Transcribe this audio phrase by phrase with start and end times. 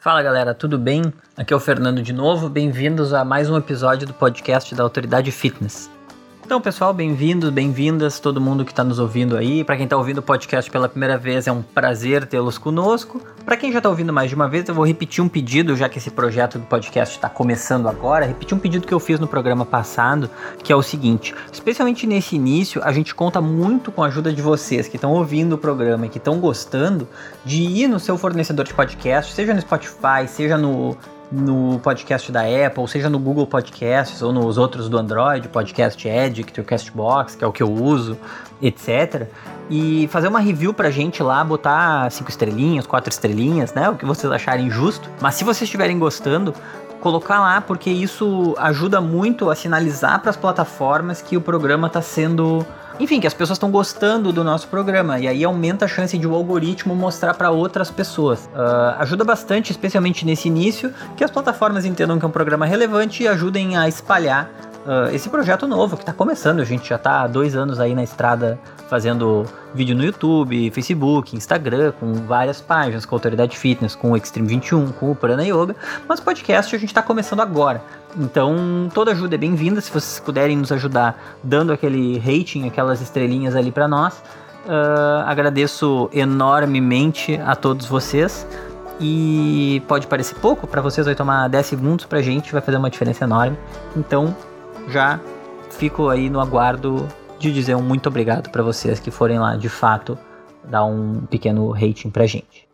[0.00, 1.12] Fala galera, tudo bem?
[1.36, 5.32] Aqui é o Fernando de novo, bem-vindos a mais um episódio do podcast da Autoridade
[5.32, 5.90] Fitness.
[6.48, 9.62] Então, pessoal, bem-vindos, bem-vindas, todo mundo que está nos ouvindo aí.
[9.62, 13.20] Para quem está ouvindo o podcast pela primeira vez, é um prazer tê-los conosco.
[13.44, 15.90] Para quem já está ouvindo mais de uma vez, eu vou repetir um pedido, já
[15.90, 18.24] que esse projeto do podcast está começando agora.
[18.24, 20.30] Repetir um pedido que eu fiz no programa passado,
[20.64, 24.40] que é o seguinte: especialmente nesse início, a gente conta muito com a ajuda de
[24.40, 27.06] vocês que estão ouvindo o programa e que estão gostando
[27.44, 30.96] de ir no seu fornecedor de podcast, seja no Spotify, seja no
[31.30, 36.60] no podcast da Apple, seja no Google Podcasts ou nos outros do Android, Podcast Addict,
[36.60, 38.18] o Castbox, que é o que eu uso,
[38.62, 39.26] etc.
[39.68, 43.88] E fazer uma review pra gente lá, botar cinco estrelinhas, quatro estrelinhas, né?
[43.90, 45.08] O que vocês acharem justo.
[45.20, 46.54] Mas se vocês estiverem gostando,
[47.00, 52.02] colocar lá, porque isso ajuda muito a sinalizar para as plataformas que o programa está
[52.02, 52.66] sendo
[53.00, 56.26] enfim, que as pessoas estão gostando do nosso programa e aí aumenta a chance de
[56.26, 58.46] o algoritmo mostrar para outras pessoas.
[58.46, 63.22] Uh, ajuda bastante, especialmente nesse início, que as plataformas entendam que é um programa relevante
[63.22, 64.50] e ajudem a espalhar
[64.86, 66.60] uh, esse projeto novo que está começando.
[66.60, 71.36] A gente já está há dois anos aí na estrada fazendo vídeo no YouTube, Facebook,
[71.36, 75.76] Instagram, com várias páginas, com Autoridade Fitness, com o Extreme 21, com o Prana Yoga,
[76.08, 77.82] mas podcast a gente está começando agora.
[78.16, 79.80] Então, toda ajuda é bem-vinda.
[79.80, 84.22] Se vocês puderem nos ajudar dando aquele rating, aquelas estrelinhas ali para nós,
[84.66, 88.46] uh, agradeço enormemente a todos vocês.
[89.00, 92.90] E pode parecer pouco, para vocês vai tomar 10 segundos, pra gente vai fazer uma
[92.90, 93.56] diferença enorme.
[93.96, 94.34] Então,
[94.88, 95.20] já
[95.70, 97.06] fico aí no aguardo
[97.38, 100.18] de dizer um muito obrigado para vocês que forem lá de fato
[100.64, 102.66] dar um pequeno rating pra gente.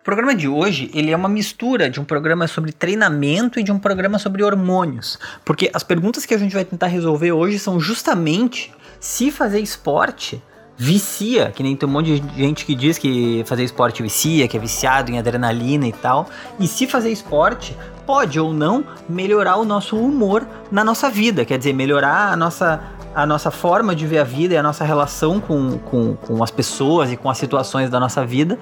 [0.00, 3.70] O programa de hoje ele é uma mistura de um programa sobre treinamento e de
[3.70, 7.78] um programa sobre hormônios, porque as perguntas que a gente vai tentar resolver hoje são
[7.78, 10.42] justamente se fazer esporte
[10.82, 14.56] vicia, que nem tem um monte de gente que diz que fazer esporte vicia, que
[14.56, 16.26] é viciado em adrenalina e tal.
[16.58, 17.76] E se fazer esporte
[18.06, 20.42] pode ou não melhorar o nosso humor
[20.72, 22.80] na nossa vida, quer dizer, melhorar a nossa
[23.12, 26.50] a nossa forma de ver a vida e a nossa relação com, com, com as
[26.50, 28.56] pessoas e com as situações da nossa vida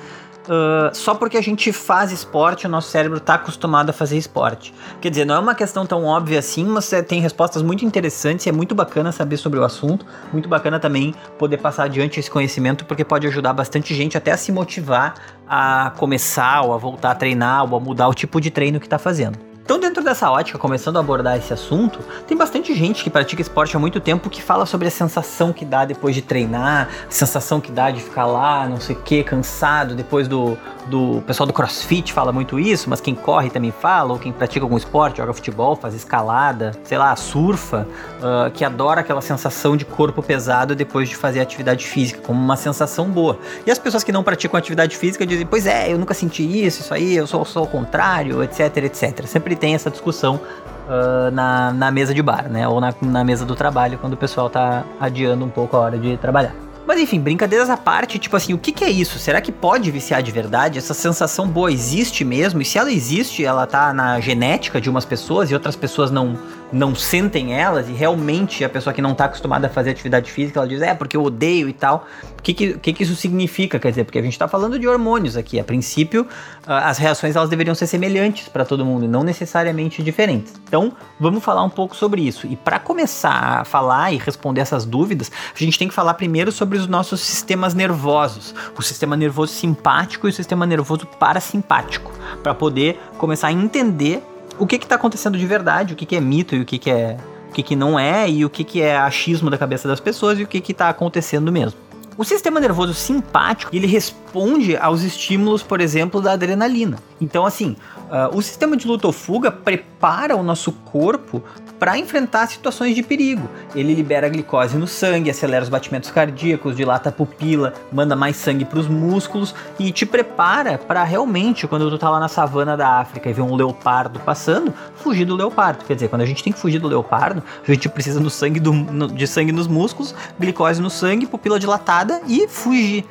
[0.46, 4.74] uh, só porque a gente faz esporte, o nosso cérebro está acostumado a fazer esporte.
[5.00, 8.48] Quer dizer, não é uma questão tão óbvia assim, mas tem respostas muito interessantes e
[8.48, 10.04] é muito bacana saber sobre o assunto.
[10.32, 14.36] Muito bacana também poder passar adiante esse conhecimento, porque pode ajudar bastante gente até a
[14.36, 15.14] se motivar
[15.48, 18.86] a começar ou a voltar a treinar ou a mudar o tipo de treino que
[18.86, 19.47] está fazendo.
[19.68, 23.76] Então, dentro dessa ótica, começando a abordar esse assunto, tem bastante gente que pratica esporte
[23.76, 27.60] há muito tempo que fala sobre a sensação que dá depois de treinar, a sensação
[27.60, 30.56] que dá de ficar lá, não sei o que, cansado, depois do,
[30.86, 31.18] do.
[31.18, 34.64] O pessoal do crossfit fala muito isso, mas quem corre também fala, ou quem pratica
[34.64, 37.86] algum esporte, joga futebol, faz escalada, sei lá, surfa,
[38.22, 42.56] uh, que adora aquela sensação de corpo pesado depois de fazer atividade física, como uma
[42.56, 43.38] sensação boa.
[43.66, 46.80] E as pessoas que não praticam atividade física dizem, pois é, eu nunca senti isso,
[46.80, 49.26] isso aí, eu sou, sou o contrário, etc, etc.
[49.26, 50.40] Sempre tem essa discussão
[50.88, 52.66] uh, na, na mesa de bar, né?
[52.66, 55.98] Ou na, na mesa do trabalho, quando o pessoal tá adiando um pouco a hora
[55.98, 56.54] de trabalhar.
[56.88, 59.18] Mas enfim, brincadeiras à parte, tipo assim, o que, que, é isso?
[59.18, 60.78] Será que pode viciar de verdade?
[60.78, 62.62] Essa sensação boa existe mesmo?
[62.62, 66.38] E se ela existe, ela tá na genética de umas pessoas e outras pessoas não,
[66.72, 67.88] não sentem elas?
[67.88, 70.94] E realmente a pessoa que não tá acostumada a fazer atividade física, ela diz, é,
[70.94, 72.06] porque eu odeio e tal.
[72.38, 73.78] O que, que, que, que isso significa?
[73.78, 75.58] Quer dizer, porque a gente tá falando de hormônios aqui.
[75.58, 76.26] A princípio,
[76.66, 80.54] as reações elas deveriam ser semelhantes para todo mundo não necessariamente diferentes.
[80.66, 82.46] Então, vamos falar um pouco sobre isso.
[82.46, 86.52] E para começar a falar e responder essas dúvidas, a gente tem que falar primeiro
[86.52, 92.12] sobre os nossos sistemas nervosos, o sistema nervoso simpático e o sistema nervoso parasimpático,
[92.42, 94.22] para poder começar a entender
[94.58, 96.90] o que está acontecendo de verdade, o que, que é mito e o que, que
[96.90, 97.16] é
[97.48, 100.38] o que, que não é e o que, que é achismo da cabeça das pessoas
[100.38, 101.80] e o que está acontecendo mesmo.
[102.18, 106.98] O sistema nervoso simpático, ele responde aos estímulos, por exemplo, da adrenalina.
[107.20, 107.76] Então, assim,
[108.10, 111.42] uh, o sistema de luta ou fuga prepara o nosso corpo
[111.78, 113.48] para enfrentar situações de perigo.
[113.74, 118.64] Ele libera glicose no sangue, acelera os batimentos cardíacos, dilata a pupila, manda mais sangue
[118.64, 123.00] para os músculos e te prepara para realmente, quando tu tá lá na savana da
[123.00, 125.84] África e vê um leopardo passando, fugir do leopardo.
[125.84, 128.60] Quer dizer, quando a gente tem que fugir do leopardo, a gente precisa do sangue
[128.60, 133.04] do, de sangue nos músculos, glicose no sangue, pupila dilatada e fugir.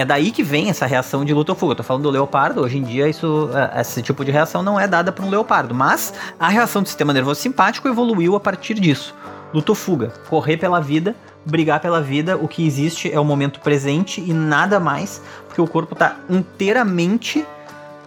[0.00, 1.72] É daí que vem essa reação de luta ou fuga.
[1.72, 4.80] Eu tô falando do leopardo, hoje em dia isso, é, esse tipo de reação não
[4.80, 8.80] é dada para um leopardo, mas a reação do sistema nervoso simpático evoluiu a partir
[8.80, 9.14] disso.
[9.52, 11.14] Luta ou fuga, correr pela vida,
[11.44, 15.66] brigar pela vida, o que existe é o momento presente e nada mais, porque o
[15.66, 17.46] corpo está inteiramente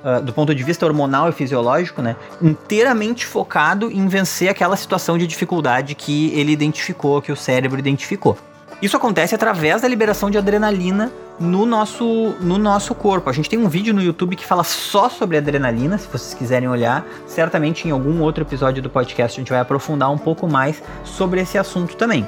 [0.03, 5.17] Uh, do ponto de vista hormonal e fisiológico, né, inteiramente focado em vencer aquela situação
[5.17, 8.37] de dificuldade que ele identificou, que o cérebro identificou.
[8.83, 11.09] Isso acontece através da liberação de adrenalina
[11.39, 13.29] no nosso, no nosso corpo.
[13.29, 16.67] A gente tem um vídeo no YouTube que fala só sobre adrenalina, se vocês quiserem
[16.67, 17.07] olhar.
[17.25, 21.39] Certamente em algum outro episódio do podcast a gente vai aprofundar um pouco mais sobre
[21.39, 22.27] esse assunto também.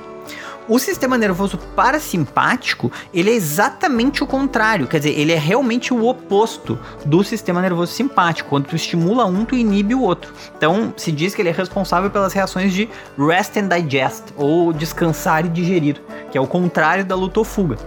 [0.68, 6.08] O sistema nervoso parasimpático, ele é exatamente o contrário, quer dizer, ele é realmente o
[6.08, 8.50] oposto do sistema nervoso simpático.
[8.50, 10.34] Quando tu estimula um, tu inibe o outro.
[10.58, 15.46] Então, se diz que ele é responsável pelas reações de rest and digest, ou descansar
[15.46, 16.02] e digerir,
[16.32, 17.78] que é o contrário da luta ou fuga.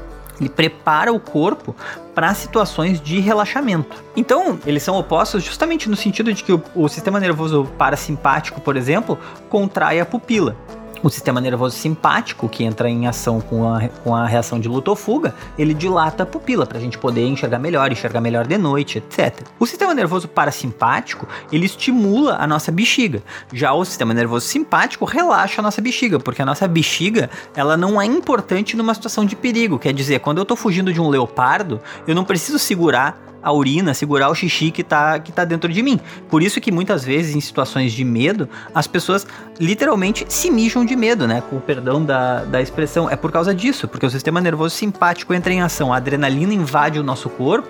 [0.40, 1.74] Ele prepara o corpo
[2.14, 4.04] para situações de relaxamento.
[4.14, 8.76] Então, eles são opostos justamente no sentido de que o, o sistema nervoso parasimpático, por
[8.76, 10.56] exemplo, contrai a pupila
[11.02, 14.90] o sistema nervoso simpático, que entra em ação com a, com a reação de luta
[14.90, 18.58] ou fuga, ele dilata a pupila para a gente poder enxergar melhor, enxergar melhor de
[18.58, 19.46] noite, etc.
[19.58, 23.22] O sistema nervoso parasimpático, ele estimula a nossa bexiga.
[23.52, 28.00] Já o sistema nervoso simpático relaxa a nossa bexiga, porque a nossa bexiga, ela não
[28.00, 29.78] é importante numa situação de perigo.
[29.78, 33.94] Quer dizer, quando eu estou fugindo de um leopardo, eu não preciso segurar a urina,
[33.94, 36.00] segurar o xixi que tá, que tá dentro de mim.
[36.28, 39.26] Por isso que muitas vezes, em situações de medo, as pessoas
[39.58, 41.42] literalmente se mijam de medo, né?
[41.48, 43.08] Com o perdão da, da expressão.
[43.08, 45.92] É por causa disso, porque o sistema nervoso simpático entra em ação.
[45.92, 47.68] A adrenalina invade o nosso corpo.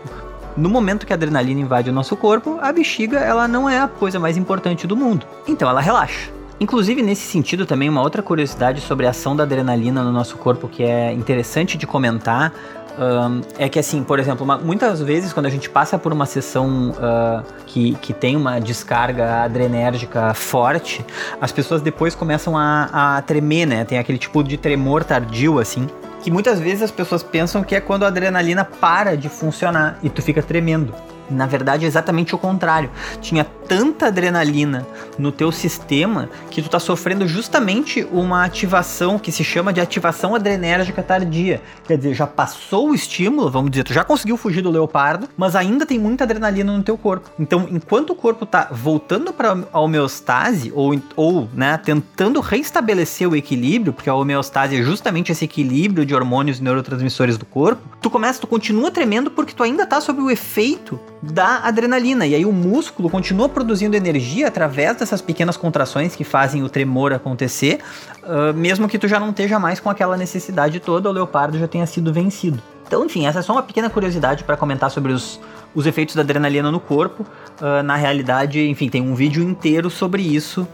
[0.56, 3.86] No momento que a adrenalina invade o nosso corpo, a bexiga ela não é a
[3.86, 5.24] coisa mais importante do mundo.
[5.46, 6.38] Então ela relaxa.
[6.60, 10.68] Inclusive, nesse sentido, também uma outra curiosidade sobre a ação da adrenalina no nosso corpo
[10.68, 12.52] que é interessante de comentar
[12.98, 16.26] um, é que, assim, por exemplo, uma, muitas vezes quando a gente passa por uma
[16.26, 21.04] sessão uh, que, que tem uma descarga adrenérgica forte,
[21.40, 23.84] as pessoas depois começam a, a tremer, né?
[23.84, 25.86] Tem aquele tipo de tremor tardio, assim
[26.22, 30.10] que muitas vezes as pessoas pensam que é quando a adrenalina para de funcionar e
[30.10, 30.92] tu fica tremendo.
[31.30, 32.90] Na verdade, é exatamente o contrário.
[33.20, 34.86] Tinha tanta adrenalina
[35.18, 40.34] no teu sistema que tu tá sofrendo justamente uma ativação que se chama de ativação
[40.34, 41.60] adrenérgica tardia.
[41.86, 45.54] Quer dizer, já passou o estímulo, vamos dizer, tu já conseguiu fugir do leopardo, mas
[45.54, 47.30] ainda tem muita adrenalina no teu corpo.
[47.38, 53.36] Então, enquanto o corpo tá voltando para a homeostase ou, ou né, tentando restabelecer o
[53.36, 58.08] equilíbrio, porque a homeostase é justamente esse equilíbrio de hormônios e neurotransmissores do corpo, tu
[58.08, 62.26] começa, tu continua tremendo porque tu ainda tá sob o efeito da adrenalina.
[62.26, 67.12] E aí o músculo continua produzindo energia através dessas pequenas contrações que fazem o tremor
[67.12, 67.80] acontecer,
[68.22, 71.66] uh, mesmo que tu já não esteja mais com aquela necessidade toda, o leopardo já
[71.66, 72.62] tenha sido vencido.
[72.86, 75.38] Então, enfim, essa é só uma pequena curiosidade para comentar sobre os,
[75.74, 77.26] os efeitos da adrenalina no corpo.
[77.60, 80.66] Uh, na realidade, enfim, tem um vídeo inteiro sobre isso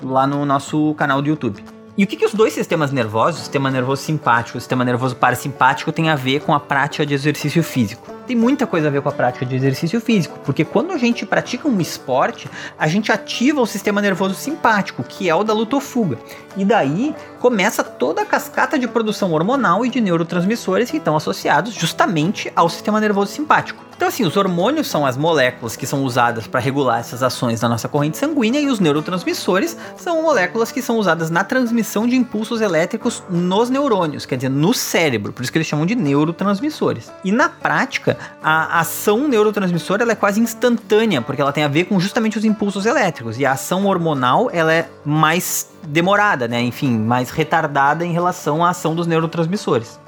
[0.00, 1.77] lá no nosso canal do YouTube.
[1.98, 4.84] E o que, que os dois sistemas nervosos, o sistema nervoso simpático e o sistema
[4.84, 8.14] nervoso parasimpático, têm a ver com a prática de exercício físico?
[8.24, 11.26] Tem muita coisa a ver com a prática de exercício físico, porque quando a gente
[11.26, 12.48] pratica um esporte,
[12.78, 16.18] a gente ativa o sistema nervoso simpático, que é o da luta-fuga.
[16.56, 21.74] E daí começa toda a cascata de produção hormonal e de neurotransmissores que estão associados
[21.74, 23.88] justamente ao sistema nervoso simpático.
[23.98, 27.68] Então, assim, os hormônios são as moléculas que são usadas para regular essas ações da
[27.68, 32.60] nossa corrente sanguínea e os neurotransmissores são moléculas que são usadas na transmissão de impulsos
[32.60, 37.10] elétricos nos neurônios, quer dizer, no cérebro, por isso que eles chamam de neurotransmissores.
[37.24, 41.86] E na prática, a ação neurotransmissora ela é quase instantânea, porque ela tem a ver
[41.86, 46.60] com justamente os impulsos elétricos, e a ação hormonal ela é mais demorada, né?
[46.60, 49.98] Enfim, mais retardada em relação à ação dos neurotransmissores.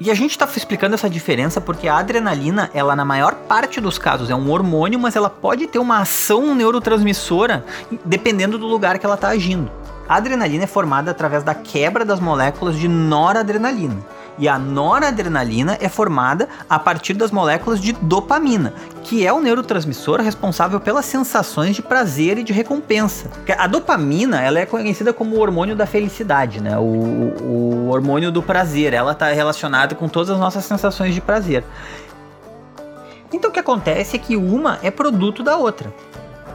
[0.00, 3.98] E a gente está explicando essa diferença porque a adrenalina, ela na maior parte dos
[3.98, 7.66] casos é um hormônio, mas ela pode ter uma ação neurotransmissora
[8.04, 9.70] dependendo do lugar que ela está agindo.
[10.08, 13.98] A adrenalina é formada através da quebra das moléculas de noradrenalina.
[14.40, 18.72] E a noradrenalina é formada a partir das moléculas de dopamina,
[19.04, 23.30] que é o neurotransmissor responsável pelas sensações de prazer e de recompensa.
[23.58, 26.78] A dopamina ela é conhecida como o hormônio da felicidade, né?
[26.78, 28.94] o, o hormônio do prazer.
[28.94, 31.62] Ela está relacionada com todas as nossas sensações de prazer.
[33.30, 35.92] Então o que acontece é que uma é produto da outra.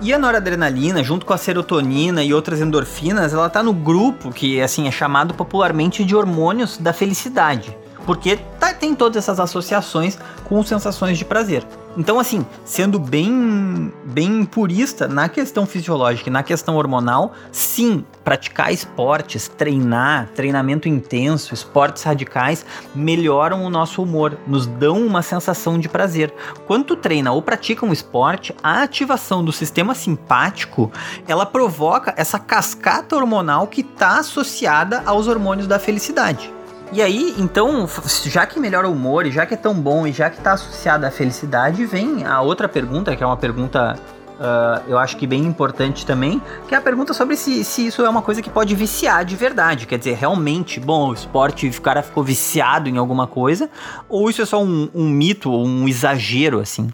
[0.02, 4.62] E a noradrenalina, junto com a serotonina e outras endorfinas, ela tá no grupo que
[4.62, 7.76] assim é chamado popularmente de hormônios da felicidade,
[8.06, 11.66] porque tá, tem todas essas associações com sensações de prazer.
[11.98, 18.74] Então, assim, sendo bem, bem purista na questão fisiológica e na questão hormonal, sim, praticar
[18.74, 25.88] esportes, treinar, treinamento intenso, esportes radicais melhoram o nosso humor, nos dão uma sensação de
[25.88, 26.34] prazer.
[26.68, 30.92] Quando tu treina ou pratica um esporte, a ativação do sistema simpático,
[31.28, 36.55] ela provoca essa cascata hormonal que está associada aos hormônios da felicidade.
[36.92, 37.88] E aí, então,
[38.26, 40.54] já que melhora o humor, e já que é tão bom, e já que está
[40.54, 44.00] associado à felicidade, vem a outra pergunta, que é uma pergunta
[44.36, 48.04] uh, eu acho que bem importante também, que é a pergunta sobre se, se isso
[48.04, 49.86] é uma coisa que pode viciar de verdade.
[49.86, 53.70] Quer dizer, realmente, bom, o esporte, o cara ficou viciado em alguma coisa,
[54.08, 56.90] ou isso é só um, um mito, um exagero, assim.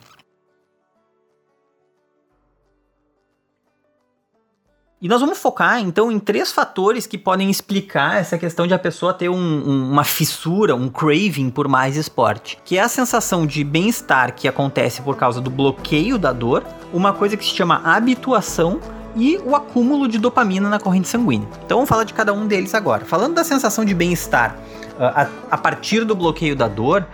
[5.02, 8.78] E nós vamos focar então em três fatores que podem explicar essa questão de a
[8.78, 13.48] pessoa ter um, um, uma fissura, um craving por mais esporte, que é a sensação
[13.48, 17.82] de bem-estar que acontece por causa do bloqueio da dor, uma coisa que se chama
[17.84, 18.80] habituação
[19.16, 21.48] e o acúmulo de dopamina na corrente sanguínea.
[21.66, 23.04] Então vamos falar de cada um deles agora.
[23.04, 24.56] Falando da sensação de bem-estar
[25.00, 27.08] a, a, partir do bloqueio da dor,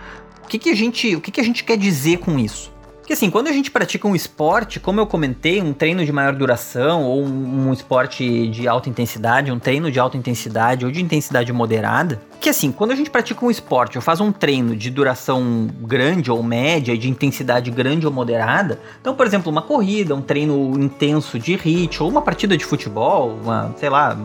[0.44, 2.70] o que, que a gente, o que, que a gente quer dizer com isso?
[3.08, 6.34] Porque assim, quando a gente pratica um esporte, como eu comentei, um treino de maior
[6.34, 11.02] duração, ou um, um esporte de alta intensidade, um treino de alta intensidade ou de
[11.02, 14.90] intensidade moderada, que assim, quando a gente pratica um esporte ou faz um treino de
[14.90, 20.20] duração grande ou média, de intensidade grande ou moderada, então, por exemplo, uma corrida, um
[20.20, 24.18] treino intenso de hit, ou uma partida de futebol, uma, sei lá,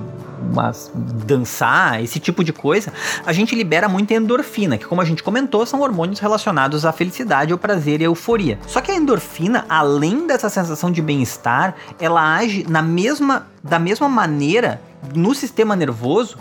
[0.54, 2.92] mas dançar, esse tipo de coisa,
[3.26, 7.54] a gente libera muita endorfina, que como a gente comentou, são hormônios relacionados à felicidade,
[7.54, 8.60] ao prazer e à euforia.
[8.68, 14.10] Só que a endorfina, além dessa sensação de bem-estar, ela age na mesma da mesma
[14.10, 14.82] maneira
[15.16, 16.38] no sistema nervoso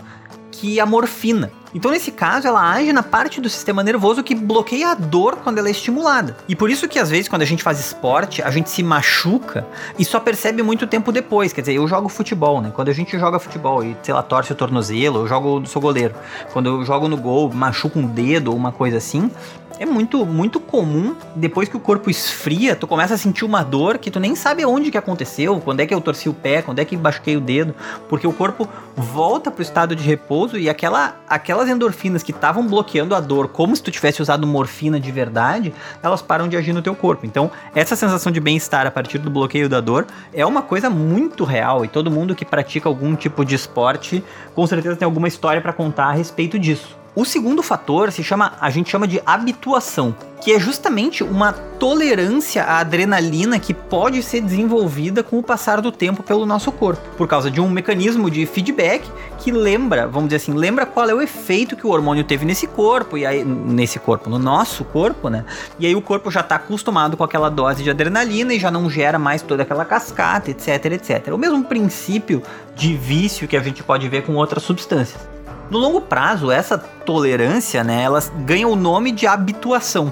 [0.51, 1.51] que a morfina.
[1.73, 5.57] Então, nesse caso, ela age na parte do sistema nervoso que bloqueia a dor quando
[5.57, 6.37] ela é estimulada.
[6.47, 9.65] E por isso que, às vezes, quando a gente faz esporte, a gente se machuca
[9.97, 11.51] e só percebe muito tempo depois.
[11.51, 12.71] Quer dizer, eu jogo futebol, né?
[12.73, 16.13] Quando a gente joga futebol e, sei lá, torce o tornozelo, eu jogo, sou goleiro.
[16.51, 19.31] Quando eu jogo no gol, machuco um dedo ou uma coisa assim,
[19.79, 23.97] é muito, muito comum, depois que o corpo esfria, tu começa a sentir uma dor
[23.97, 26.79] que tu nem sabe onde que aconteceu, quando é que eu torci o pé, quando
[26.79, 27.73] é que machuquei o dedo,
[28.07, 31.15] porque o corpo volta pro estado de repouso e aquela,
[31.63, 35.73] aquelas endorfinas que estavam bloqueando a dor, como se tu tivesse usado morfina de verdade,
[36.01, 37.25] elas param de agir no teu corpo.
[37.25, 41.43] Então, essa sensação de bem-estar a partir do bloqueio da dor é uma coisa muito
[41.43, 45.61] real e todo mundo que pratica algum tipo de esporte com certeza tem alguma história
[45.61, 47.02] para contar a respeito disso.
[47.15, 52.63] O segundo fator se chama, a gente chama de habituação, que é justamente uma tolerância
[52.63, 57.27] à adrenalina que pode ser desenvolvida com o passar do tempo pelo nosso corpo, por
[57.27, 61.21] causa de um mecanismo de feedback que lembra, vamos dizer assim, lembra qual é o
[61.21, 65.45] efeito que o hormônio teve nesse corpo e aí nesse corpo, no nosso corpo, né?
[65.77, 68.89] E aí o corpo já está acostumado com aquela dose de adrenalina e já não
[68.89, 71.27] gera mais toda aquela cascata, etc, etc.
[71.31, 72.41] O mesmo princípio
[72.75, 75.21] de vício que a gente pode ver com outras substâncias.
[75.69, 80.11] No longo prazo, essa tolerância, né, ela ganha o nome de habituação.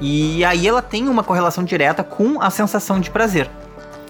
[0.00, 3.48] E aí ela tem uma correlação direta com a sensação de prazer.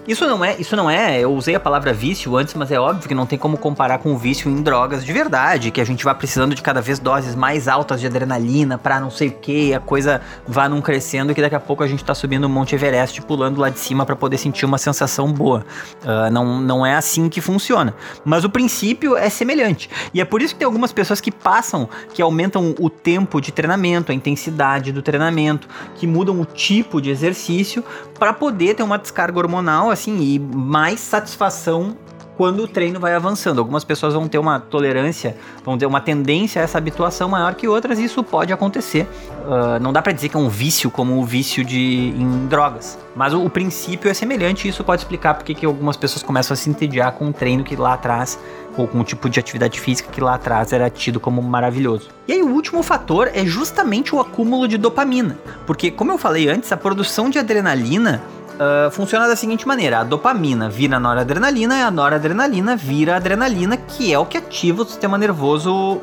[0.09, 3.07] Isso não é, isso não é, eu usei a palavra vício antes, mas é óbvio
[3.07, 6.03] que não tem como comparar com o vício em drogas de verdade, que a gente
[6.03, 9.71] vai precisando de cada vez doses mais altas de adrenalina para não sei o que,
[9.71, 12.73] a coisa vá num crescendo que daqui a pouco a gente tá subindo o Monte
[12.73, 15.63] Everest pulando lá de cima para poder sentir uma sensação boa.
[16.01, 17.93] Uh, não, não é assim que funciona.
[18.25, 19.91] Mas o princípio é semelhante.
[20.11, 23.51] E é por isso que tem algumas pessoas que passam, que aumentam o tempo de
[23.51, 27.83] treinamento, a intensidade do treinamento, que mudam o tipo de exercício
[28.19, 31.95] para poder ter uma descarga hormonal assim, e mais satisfação
[32.39, 33.59] quando o treino vai avançando.
[33.59, 37.67] Algumas pessoas vão ter uma tolerância, vão ter uma tendência a essa habituação maior que
[37.67, 39.05] outras, e isso pode acontecer.
[39.43, 42.97] Uh, não dá para dizer que é um vício como o vício de, em drogas,
[43.13, 46.53] mas o, o princípio é semelhante e isso pode explicar porque que algumas pessoas começam
[46.53, 48.39] a se entediar com um treino que lá atrás,
[48.77, 52.07] ou com um tipo de atividade física que lá atrás era tido como maravilhoso.
[52.25, 56.47] E aí o último fator é justamente o acúmulo de dopamina, porque como eu falei
[56.47, 58.23] antes, a produção de adrenalina
[58.59, 64.13] uh, funciona da seguinte maneira: a dopamina vira noradrenalina e a noradrenalina vira adrenalina, que
[64.13, 66.01] é o que ativa o sistema nervoso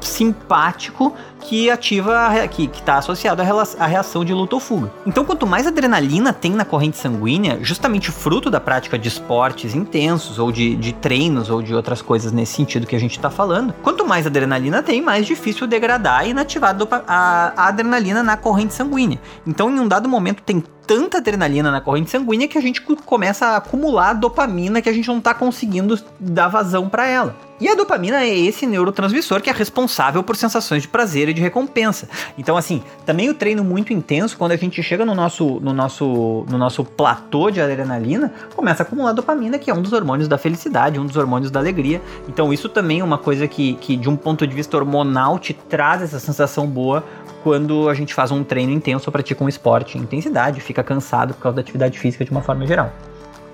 [0.00, 4.92] simpático que ativa, que está associado à reação de luta ou fuga.
[5.06, 10.38] Então, quanto mais adrenalina tem na corrente sanguínea, justamente fruto da prática de esportes intensos,
[10.38, 13.74] ou de, de treinos, ou de outras coisas nesse sentido que a gente está falando,
[13.82, 16.76] quanto mais adrenalina tem, mais difícil degradar e inativar
[17.06, 19.20] a, a adrenalina na corrente sanguínea.
[19.46, 23.46] Então, em um dado momento, tem tanta adrenalina na corrente sanguínea que a gente começa
[23.46, 27.36] a acumular dopamina que a gente não está conseguindo dar vazão para ela.
[27.58, 32.08] E a dopamina é esse neurotransmissor que é responsável por sensações de prazer de recompensa.
[32.36, 36.44] Então, assim, também o treino muito intenso, quando a gente chega no nosso, no nosso,
[36.48, 40.38] no nosso platô de adrenalina, começa a acumular dopamina, que é um dos hormônios da
[40.38, 42.00] felicidade, um dos hormônios da alegria.
[42.28, 45.52] Então, isso também é uma coisa que, que de um ponto de vista hormonal, te
[45.52, 47.04] traz essa sensação boa
[47.42, 51.32] quando a gente faz um treino intenso ou pratica um esporte em intensidade, fica cansado
[51.34, 52.90] por causa da atividade física de uma forma geral.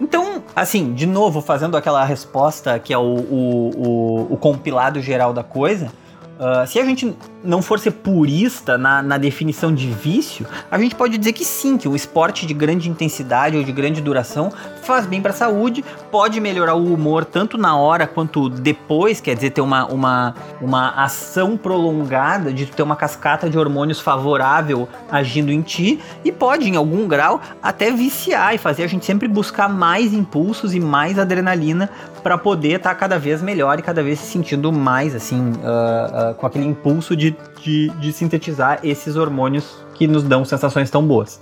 [0.01, 5.33] Então, assim, de novo, fazendo aquela resposta que é o, o, o, o compilado geral
[5.33, 5.93] da coisa,
[6.43, 10.93] Uh, se a gente não for ser purista na, na, definição de vício, a gente
[10.93, 15.07] pode dizer que sim, que o esporte de grande intensidade ou de grande duração faz
[15.07, 19.51] bem para a saúde, pode melhorar o humor tanto na hora quanto depois, quer dizer,
[19.51, 25.63] ter uma, uma, uma ação prolongada de ter uma cascata de hormônios favorável agindo em
[25.63, 30.13] ti e pode, em algum grau, até viciar e fazer a gente sempre buscar mais
[30.13, 31.89] impulsos e mais adrenalina
[32.23, 35.41] para poder estar tá cada vez melhor e cada vez se sentindo mais assim.
[35.41, 40.91] Uh, uh, com aquele impulso de, de, de sintetizar esses hormônios que nos dão sensações
[40.91, 41.41] tão boas.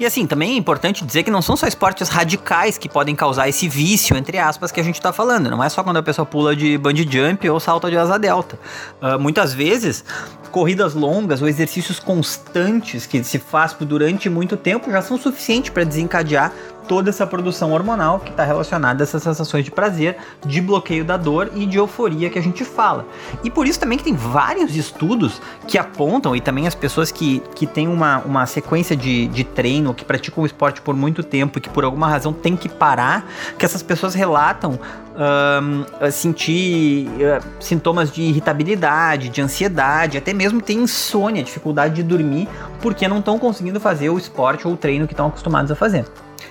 [0.00, 3.50] E assim, também é importante dizer que não são só esportes radicais que podem causar
[3.50, 5.50] esse vício, entre aspas, que a gente está falando.
[5.50, 8.58] Não é só quando a pessoa pula de bungee jump ou salta de asa delta.
[9.02, 10.02] Uh, muitas vezes,
[10.50, 15.84] corridas longas ou exercícios constantes que se faz durante muito tempo já são suficientes para
[15.84, 16.52] desencadear
[16.90, 21.16] toda essa produção hormonal que está relacionada a essas sensações de prazer, de bloqueio da
[21.16, 23.06] dor e de euforia que a gente fala.
[23.44, 27.40] E por isso também que tem vários estudos que apontam, e também as pessoas que,
[27.54, 31.58] que têm uma, uma sequência de, de treino, que praticam o esporte por muito tempo
[31.58, 33.24] e que por alguma razão tem que parar,
[33.56, 34.76] que essas pessoas relatam
[35.16, 42.48] um, sentir uh, sintomas de irritabilidade, de ansiedade, até mesmo ter insônia, dificuldade de dormir,
[42.80, 46.04] porque não estão conseguindo fazer o esporte ou o treino que estão acostumados a fazer.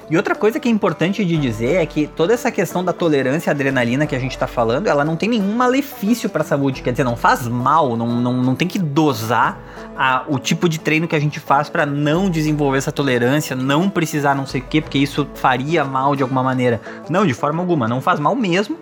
[0.09, 3.51] E outra coisa que é importante de dizer é que toda essa questão da tolerância
[3.51, 6.81] à adrenalina que a gente está falando, ela não tem nenhum malefício para a saúde,
[6.81, 9.59] quer dizer, não faz mal, não, não, não tem que dosar
[10.01, 13.89] a, o tipo de treino que a gente faz para não desenvolver essa tolerância, não
[13.89, 16.79] precisar não sei o quê, porque isso faria mal de alguma maneira.
[17.09, 18.77] Não, de forma alguma, não faz mal mesmo.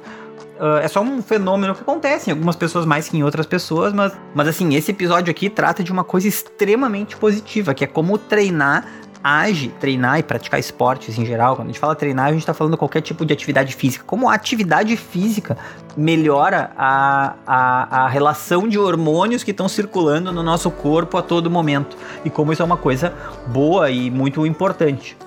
[0.59, 3.93] Uh, é só um fenômeno que acontece em algumas pessoas mais que em outras pessoas,
[3.93, 8.17] mas, mas assim, esse episódio aqui trata de uma coisa extremamente positiva, que é como
[8.19, 8.85] treinar
[9.27, 12.53] age, treinar e praticar esportes em geral, quando a gente fala treinar, a gente está
[12.53, 14.03] falando qualquer tipo de atividade física.
[14.07, 15.57] Como a atividade física
[15.97, 21.51] melhora a, a, a relação de hormônios que estão circulando no nosso corpo a todo
[21.51, 21.97] momento.
[22.23, 23.13] E como isso é uma coisa
[23.47, 25.17] boa e muito importante.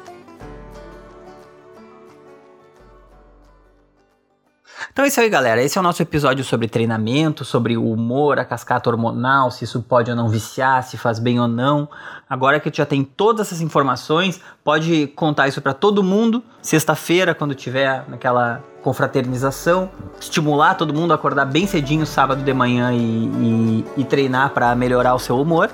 [4.92, 5.62] Então é isso aí, galera.
[5.62, 9.80] Esse é o nosso episódio sobre treinamento, sobre o humor, a cascata hormonal, se isso
[9.82, 11.88] pode ou não viciar, se faz bem ou não.
[12.28, 16.42] Agora que tu já tem todas essas informações, pode contar isso para todo mundo.
[16.60, 22.92] Sexta-feira, quando tiver naquela confraternização, estimular todo mundo a acordar bem cedinho sábado de manhã
[22.92, 25.70] e, e, e treinar para melhorar o seu humor.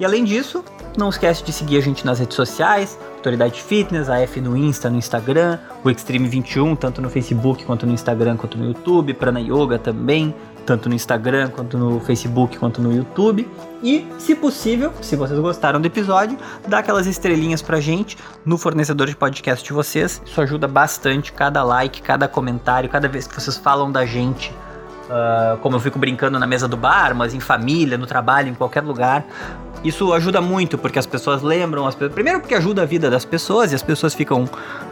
[0.00, 0.64] E além disso,
[0.98, 4.88] não esquece de seguir a gente nas redes sociais, Autoridade Fitness, a F no Insta,
[4.88, 9.40] no Instagram, o Extreme 21, tanto no Facebook quanto no Instagram, quanto no YouTube, Prana
[9.40, 13.48] Yoga também, tanto no Instagram quanto no Facebook quanto no YouTube.
[13.82, 19.06] E, se possível, se vocês gostaram do episódio, dá aquelas estrelinhas pra gente no fornecedor
[19.06, 20.20] de podcast de vocês.
[20.24, 24.52] Isso ajuda bastante cada like, cada comentário, cada vez que vocês falam da gente
[25.06, 28.54] Uh, como eu fico brincando na mesa do bar, mas em família, no trabalho, em
[28.54, 29.24] qualquer lugar.
[29.84, 33.24] Isso ajuda muito porque as pessoas lembram, as pessoas, primeiro porque ajuda a vida das
[33.24, 34.44] pessoas e as pessoas ficam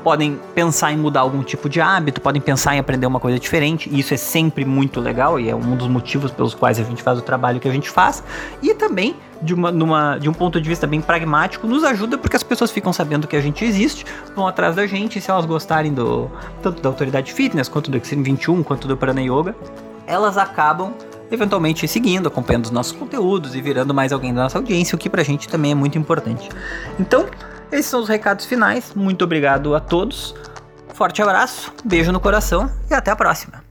[0.05, 3.89] podem pensar em mudar algum tipo de hábito, podem pensar em aprender uma coisa diferente,
[3.91, 7.03] e isso é sempre muito legal e é um dos motivos pelos quais a gente
[7.03, 8.23] faz o trabalho que a gente faz.
[8.63, 12.37] E também de, uma, numa, de um ponto de vista bem pragmático, nos ajuda porque
[12.37, 14.05] as pessoas ficam sabendo que a gente existe,
[14.37, 16.31] vão atrás da gente, e se elas gostarem do
[16.63, 19.57] tanto da Autoridade Fitness, quanto do Extreme 21, quanto do Prana Yoga,
[20.07, 20.95] elas acabam
[21.31, 25.11] eventualmente seguindo, acompanhando os nossos conteúdos e virando mais alguém da nossa audiência, o que
[25.11, 26.49] pra gente também é muito importante.
[26.99, 27.27] Então,
[27.73, 28.93] esses são os recados finais.
[28.95, 30.35] Muito obrigado a todos.
[30.93, 33.63] Forte abraço, beijo no coração e até a próxima.